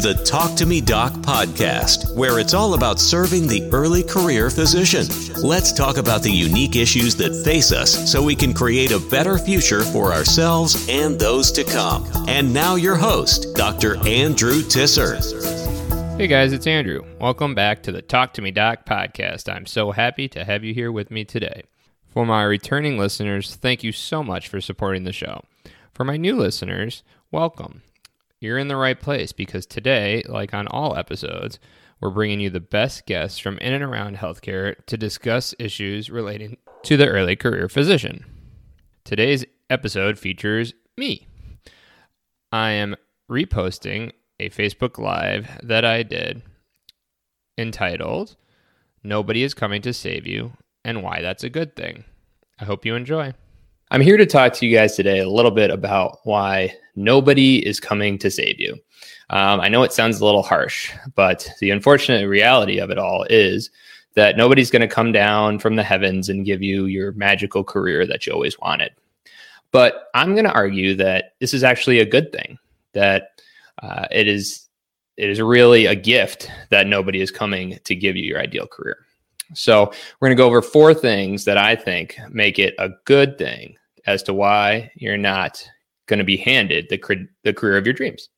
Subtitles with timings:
[0.00, 5.08] The Talk to Me Doc podcast, where it's all about serving the early career physician.
[5.42, 9.38] Let's talk about the unique issues that face us so we can create a better
[9.38, 12.06] future for ourselves and those to come.
[12.28, 13.96] And now, your host, Dr.
[14.06, 15.18] Andrew Tisser.
[16.16, 17.04] Hey guys, it's Andrew.
[17.20, 19.52] Welcome back to the Talk to Me Doc podcast.
[19.52, 21.64] I'm so happy to have you here with me today.
[22.06, 25.42] For my returning listeners, thank you so much for supporting the show.
[25.92, 27.82] For my new listeners, welcome
[28.40, 31.58] you're in the right place because today, like on all episodes,
[32.00, 36.56] we're bringing you the best guests from in and around healthcare to discuss issues relating
[36.84, 38.24] to the early career physician.
[39.04, 41.26] Today's episode features me.
[42.52, 42.96] I am
[43.30, 46.42] reposting a Facebook Live that I did
[47.56, 48.36] entitled
[49.02, 50.52] Nobody is Coming to Save You
[50.84, 52.04] and Why That's a Good Thing.
[52.60, 53.34] I hope you enjoy.
[53.90, 57.80] I'm here to talk to you guys today a little bit about why nobody is
[57.80, 58.74] coming to save you.
[59.30, 63.24] Um, I know it sounds a little harsh, but the unfortunate reality of it all
[63.30, 63.70] is
[64.14, 68.06] that nobody's going to come down from the heavens and give you your magical career
[68.06, 68.90] that you always wanted.
[69.70, 72.58] But I'm going to argue that this is actually a good thing.
[72.92, 73.40] That
[73.82, 74.68] uh, it is
[75.16, 78.98] it is really a gift that nobody is coming to give you your ideal career.
[79.54, 79.86] So
[80.20, 83.76] we're going to go over four things that I think make it a good thing
[84.06, 85.62] as to why you're not
[86.06, 88.28] going to be handed the, the career of your dreams.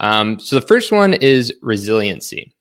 [0.00, 2.52] Um, so the first one is resiliency.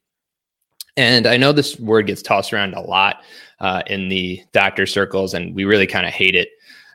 [0.97, 3.23] And I know this word gets tossed around a lot
[3.59, 6.49] uh, in the doctor circles, and we really kind of hate it.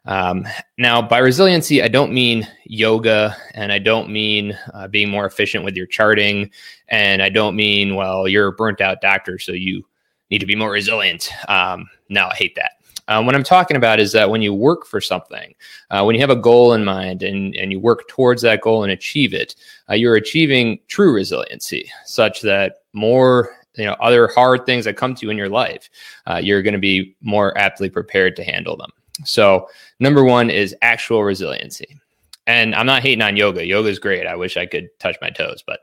[0.07, 0.47] Um,
[0.79, 5.65] now, by resiliency, I don't mean yoga, and I don't mean uh, being more efficient
[5.65, 6.51] with your charting,
[6.89, 9.85] and I don't mean, well, you're a burnt out doctor, so you
[10.31, 11.31] need to be more resilient.
[11.49, 12.73] Um, no, I hate that.
[13.09, 15.55] Um, what I'm talking about is that when you work for something,
[15.91, 18.85] uh, when you have a goal in mind and, and you work towards that goal
[18.85, 19.57] and achieve it,
[19.91, 25.15] uh, you're achieving true resiliency, such that more you know other hard things that come
[25.15, 25.91] to you in your life,
[26.29, 28.91] uh, you're going to be more aptly prepared to handle them.
[29.25, 31.99] So number one is actual resiliency.
[32.47, 33.65] And I'm not hating on yoga.
[33.65, 34.27] Yoga is great.
[34.27, 35.81] I wish I could touch my toes, but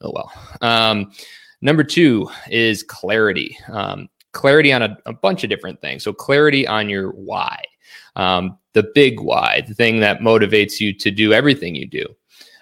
[0.00, 0.32] oh well.
[0.60, 1.12] Um,
[1.64, 3.58] number two is clarity.
[3.68, 6.04] Um, clarity on a, a bunch of different things.
[6.04, 7.60] So, clarity on your why,
[8.14, 12.06] um, the big why, the thing that motivates you to do everything you do.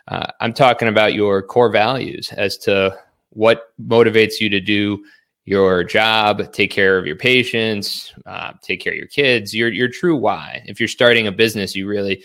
[0.09, 2.99] Uh, I'm talking about your core values as to
[3.31, 5.05] what motivates you to do
[5.45, 9.89] your job, take care of your patients, uh, take care of your kids, your your
[9.89, 10.63] true why.
[10.67, 12.23] If you're starting a business, you really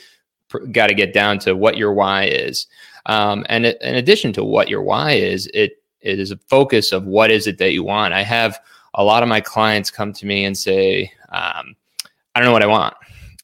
[0.50, 2.68] pr- got to get down to what your why is.
[3.08, 7.06] Um, and in addition to what your why is, it it is a focus of
[7.06, 8.14] what is it that you want.
[8.14, 8.60] I have
[8.94, 11.76] a lot of my clients come to me and say, um,
[12.34, 12.96] I don't know what I want.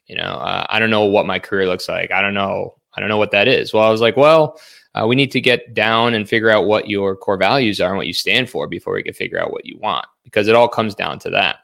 [0.07, 2.11] You know, uh, I don't know what my career looks like.
[2.11, 2.75] I don't know.
[2.95, 3.73] I don't know what that is.
[3.73, 4.59] Well, I was like, well,
[4.93, 7.97] uh, we need to get down and figure out what your core values are and
[7.97, 10.67] what you stand for before we can figure out what you want, because it all
[10.67, 11.57] comes down to that.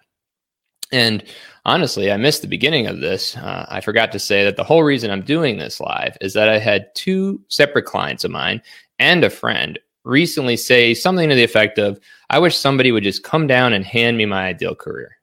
[0.91, 1.23] And
[1.65, 3.37] honestly, I missed the beginning of this.
[3.37, 6.49] Uh, I forgot to say that the whole reason I'm doing this live is that
[6.49, 8.63] I had two separate clients of mine
[8.97, 11.99] and a friend recently say something to the effect of,
[12.29, 15.17] I wish somebody would just come down and hand me my ideal career,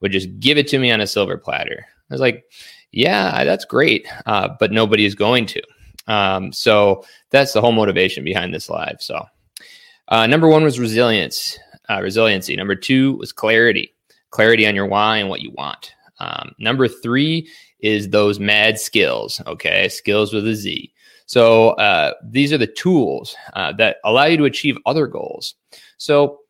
[0.00, 1.86] would just give it to me on a silver platter.
[2.10, 2.44] I was like,
[2.92, 5.62] yeah, that's great, uh, but nobody is going to.
[6.06, 8.96] Um, so that's the whole motivation behind this live.
[9.00, 9.24] So,
[10.08, 11.58] uh, number one was resilience,
[11.90, 12.54] uh, resiliency.
[12.54, 13.92] Number two was clarity,
[14.30, 15.92] clarity on your why and what you want.
[16.20, 17.48] Um, number three
[17.80, 19.40] is those mad skills.
[19.46, 20.92] Okay, skills with a Z.
[21.26, 25.54] So uh, these are the tools uh, that allow you to achieve other goals.
[25.98, 26.40] So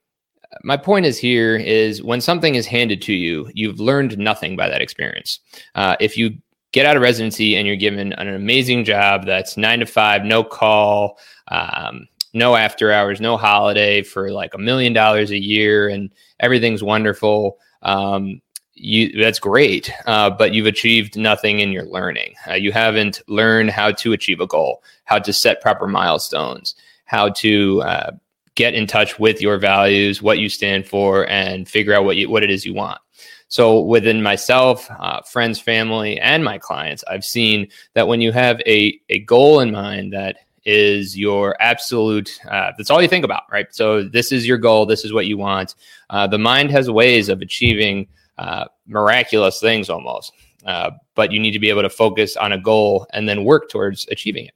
[0.62, 4.68] my point is here is when something is handed to you, you've learned nothing by
[4.68, 5.40] that experience.
[5.74, 6.36] Uh, if you
[6.72, 10.44] get out of residency and you're given an amazing job that's nine to five, no
[10.44, 16.12] call, um, no after hours, no holiday for like a million dollars a year, and
[16.40, 17.58] everything's wonderful.
[17.82, 18.42] Um,
[18.76, 22.34] you that's great uh, but you've achieved nothing in your learning.
[22.46, 26.74] Uh, you haven't learned how to achieve a goal how to set proper milestones
[27.06, 28.10] how to uh,
[28.54, 32.28] get in touch with your values what you stand for and figure out what you,
[32.28, 33.00] what it is you want.
[33.48, 38.60] So within myself uh, friends family and my clients i've seen that when you have
[38.66, 40.36] a, a goal in mind that
[40.66, 43.68] is your absolute uh, that's all you think about right?
[43.70, 45.76] So this is your goal this is what you want.
[46.10, 48.06] Uh, the mind has ways of achieving
[48.38, 50.32] uh, miraculous things almost.
[50.64, 53.70] Uh, but you need to be able to focus on a goal and then work
[53.70, 54.54] towards achieving it.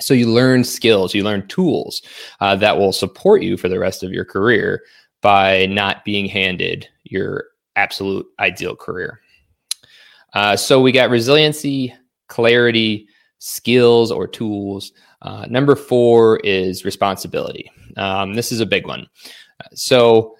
[0.00, 2.02] So you learn skills, you learn tools
[2.40, 4.82] uh, that will support you for the rest of your career
[5.20, 7.44] by not being handed your
[7.76, 9.20] absolute ideal career.
[10.34, 11.92] Uh, so we got resiliency,
[12.28, 13.08] clarity,
[13.38, 14.92] skills or tools.
[15.22, 17.70] Uh, number four is responsibility.
[17.96, 19.06] Um, this is a big one.
[19.74, 20.36] So,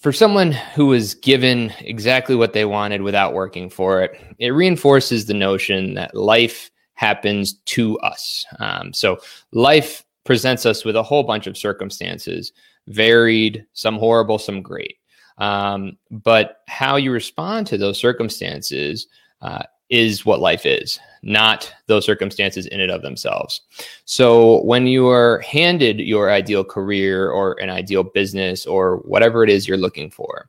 [0.00, 5.26] for someone who was given exactly what they wanted without working for it, it reinforces
[5.26, 8.44] the notion that life happens to us.
[8.60, 9.18] Um, so,
[9.52, 12.52] life presents us with a whole bunch of circumstances,
[12.86, 14.96] varied, some horrible, some great.
[15.38, 19.06] Um, but how you respond to those circumstances
[19.40, 23.62] uh, is what life is, not those circumstances in and of themselves.
[24.04, 29.50] So when you are handed your ideal career or an ideal business or whatever it
[29.50, 30.48] is you're looking for,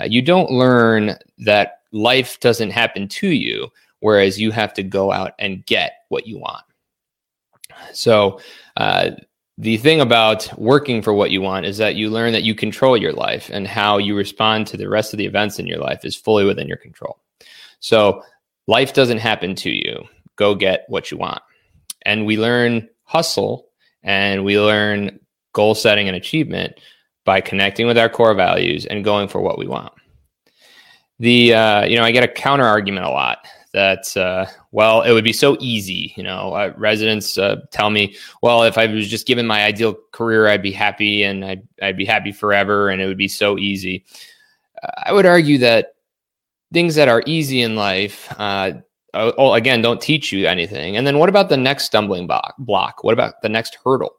[0.00, 3.68] uh, you don't learn that life doesn't happen to you,
[4.00, 6.64] whereas you have to go out and get what you want.
[7.92, 8.40] So,
[8.76, 9.10] uh,
[9.58, 12.94] the thing about working for what you want is that you learn that you control
[12.94, 16.04] your life and how you respond to the rest of the events in your life
[16.04, 17.18] is fully within your control.
[17.80, 18.22] So,
[18.66, 20.04] life doesn't happen to you.
[20.36, 21.42] Go get what you want.
[22.02, 23.68] And we learn hustle
[24.02, 25.18] and we learn
[25.52, 26.80] goal setting and achievement
[27.24, 29.92] by connecting with our core values and going for what we want.
[31.18, 33.46] The uh, you know, I get a counter argument a lot
[33.76, 38.16] that uh, well it would be so easy you know uh, residents uh, tell me
[38.42, 41.96] well if i was just given my ideal career i'd be happy and I'd, I'd
[41.96, 44.02] be happy forever and it would be so easy
[45.04, 45.95] i would argue that
[46.76, 48.72] things that are easy in life uh,
[49.14, 50.94] oh, again don't teach you anything.
[50.94, 53.02] And then what about the next stumbling block block?
[53.02, 54.14] What about the next hurdle?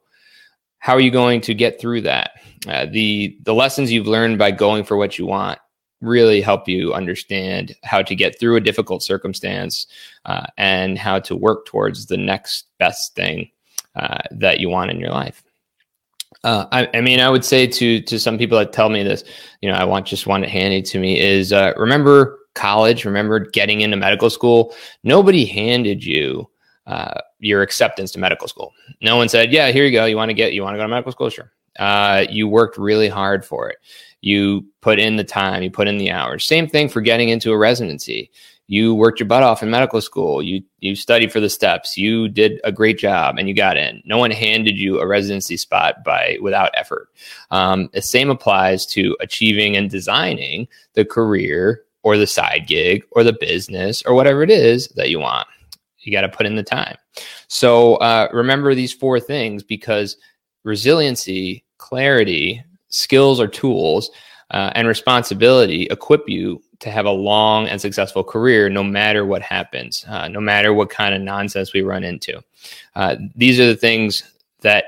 [0.80, 2.32] How are you going to get through that?
[2.66, 5.60] Uh, the the lessons you've learned by going for what you want
[6.00, 9.86] really help you understand how to get through a difficult circumstance
[10.24, 13.48] uh, and how to work towards the next best thing
[13.96, 15.44] uh, that you want in your life.
[16.44, 19.24] Uh, I, I, mean, I would say to to some people that tell me this,
[19.60, 23.38] you know, I want just want it handed to me is uh, remember college, remember
[23.38, 24.74] getting into medical school.
[25.04, 26.48] Nobody handed you
[26.86, 28.72] uh, your acceptance to medical school.
[29.00, 30.04] No one said, "Yeah, here you go.
[30.04, 31.30] You want to get you want to go to medical school?
[31.30, 33.76] Sure." Uh, you worked really hard for it
[34.20, 36.46] you put in the time, you put in the hours.
[36.46, 38.30] Same thing for getting into a residency.
[38.66, 40.42] You worked your butt off in medical school.
[40.42, 41.96] You you studied for the steps.
[41.96, 44.02] You did a great job, and you got in.
[44.04, 47.08] No one handed you a residency spot by without effort.
[47.50, 53.24] Um, the same applies to achieving and designing the career or the side gig or
[53.24, 55.46] the business or whatever it is that you want.
[55.98, 56.96] You got to put in the time.
[57.48, 60.16] So uh, remember these four things because
[60.64, 64.10] resiliency, clarity, skills or tools
[64.50, 69.42] uh, and responsibility equip you to have a long and successful career no matter what
[69.42, 72.40] happens, uh, no matter what kind of nonsense we run into.
[72.94, 74.22] Uh, these are the things
[74.60, 74.84] that,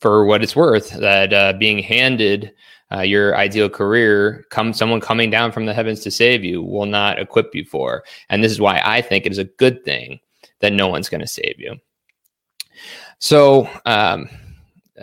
[0.00, 2.52] for what it's worth, that uh, being handed
[2.90, 6.86] uh, your ideal career, come someone coming down from the heavens to save you, will
[6.86, 8.04] not equip you for.
[8.30, 10.20] And this is why I think it is a good thing
[10.60, 11.76] that no one's going to save you.
[13.18, 14.28] So, um,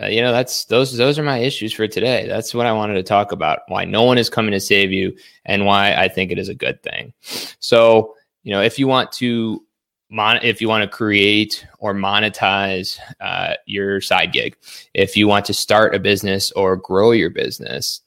[0.00, 2.92] uh, you know that's those those are my issues for today that's what i wanted
[2.92, 5.16] to talk about why no one is coming to save you
[5.46, 7.14] and why i think it is a good thing
[7.60, 9.64] so you know if you want to
[10.10, 14.56] mon- if you want to create or monetize uh, your side gig
[14.94, 18.00] if you want to start a business or grow your business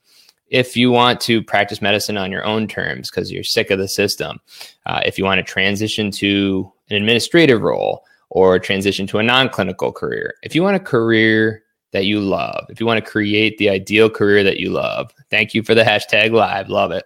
[0.47, 3.87] if you want to practice medicine on your own terms because you're sick of the
[3.87, 4.39] system
[4.85, 9.91] uh, if you want to transition to an administrative role or transition to a non-clinical
[9.91, 13.69] career if you want a career that you love, if you want to create the
[13.69, 16.69] ideal career that you love, thank you for the hashtag live.
[16.69, 17.05] Love it.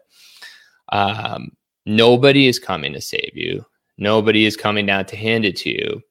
[0.90, 1.52] Um,
[1.86, 3.66] nobody is coming to save you.
[4.04, 6.02] Nobody is coming down to hand it to you,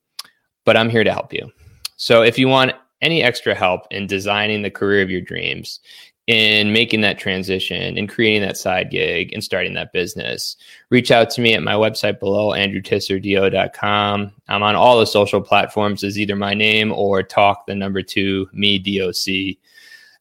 [0.65, 1.51] but I'm here to help you.
[1.95, 2.73] So if you want
[3.03, 5.79] any extra help in designing the career of your dreams,
[6.27, 10.55] in making that transition and creating that side gig and starting that business,
[10.89, 14.31] reach out to me at my website below, andrewtisserdo.com.
[14.47, 18.47] I'm on all the social platforms as either my name or talk the number two,
[18.53, 19.57] me, DOC.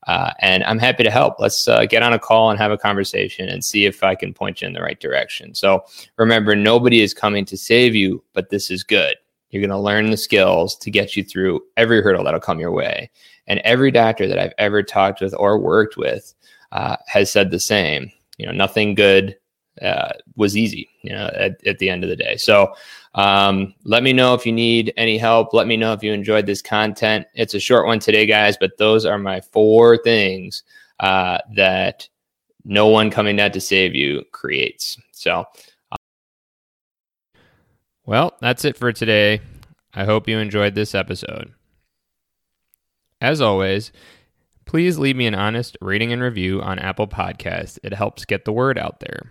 [0.06, 1.36] Uh, and I'm happy to help.
[1.38, 4.34] Let's uh, get on a call and have a conversation and see if I can
[4.34, 5.54] point you in the right direction.
[5.54, 5.84] So
[6.16, 9.14] remember, nobody is coming to save you, but this is good.
[9.50, 12.72] You're going to learn the skills to get you through every hurdle that'll come your
[12.72, 13.10] way.
[13.46, 16.34] And every doctor that I've ever talked with or worked with
[16.72, 18.10] uh, has said the same.
[18.38, 19.36] You know, nothing good
[19.80, 22.36] uh, was easy, you know, at, at, the end of the day.
[22.36, 22.74] So
[23.14, 25.54] um, let me know if you need any help.
[25.54, 27.26] Let me know if you enjoyed this content.
[27.34, 30.62] It's a short one today, guys, but those are my four things
[31.00, 32.08] uh, that
[32.64, 34.98] no one coming out to save you creates.
[35.12, 35.46] So,
[38.04, 39.40] well, that's it for today.
[39.94, 41.52] I hope you enjoyed this episode.
[43.20, 43.92] As always,
[44.64, 47.78] please leave me an honest rating and review on Apple Podcasts.
[47.82, 49.30] It helps get the word out there.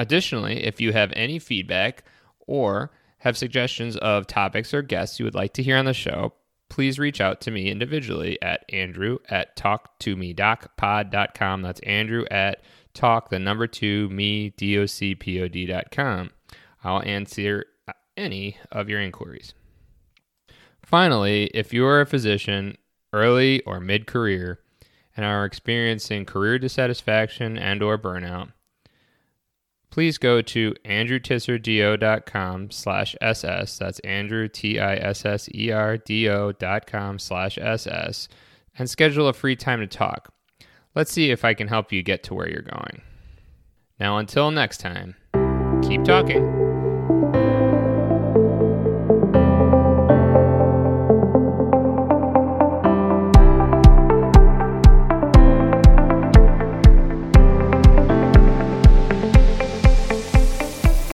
[0.00, 2.02] Additionally, if you have any feedback
[2.46, 6.32] or have suggestions of topics or guests you would like to hear on the show,
[6.70, 11.60] please reach out to me individually at andrew at talktomedocpod.com.
[11.60, 12.62] That's andrew at
[12.94, 16.30] talk, the number two, me, D-O-C-P-O-D dot com.
[16.82, 17.66] I'll answer
[18.16, 19.52] any of your inquiries.
[20.82, 22.78] Finally, if you are a physician
[23.12, 24.60] early or mid-career
[25.14, 28.52] and are experiencing career dissatisfaction and or burnout,
[29.90, 33.78] please go to andrewtisserdo.com slash ss.
[33.78, 34.92] That's Andrew, T-I-S-S-E-R-D-O
[36.52, 38.28] dot com slash ss
[38.78, 40.32] and schedule a free time to talk.
[40.94, 43.02] Let's see if I can help you get to where you're going.
[43.98, 45.16] Now, until next time,
[45.82, 46.59] keep talking.